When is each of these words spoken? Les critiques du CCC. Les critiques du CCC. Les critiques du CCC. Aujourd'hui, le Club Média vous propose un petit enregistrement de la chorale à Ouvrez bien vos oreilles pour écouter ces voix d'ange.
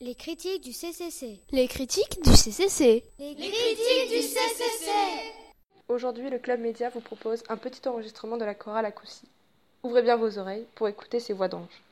Les 0.00 0.14
critiques 0.14 0.62
du 0.62 0.72
CCC. 0.72 1.40
Les 1.50 1.66
critiques 1.66 2.22
du 2.22 2.30
CCC. 2.30 3.02
Les 3.18 3.34
critiques 3.34 4.08
du 4.08 4.22
CCC. 4.22 4.92
Aujourd'hui, 5.88 6.30
le 6.30 6.38
Club 6.38 6.60
Média 6.60 6.88
vous 6.88 7.00
propose 7.00 7.42
un 7.48 7.56
petit 7.56 7.88
enregistrement 7.88 8.36
de 8.36 8.44
la 8.44 8.54
chorale 8.54 8.86
à 8.86 8.92
Ouvrez 9.82 10.02
bien 10.02 10.14
vos 10.14 10.38
oreilles 10.38 10.66
pour 10.76 10.86
écouter 10.86 11.18
ces 11.18 11.32
voix 11.32 11.48
d'ange. 11.48 11.82